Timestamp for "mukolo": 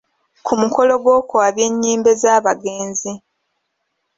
0.61-0.93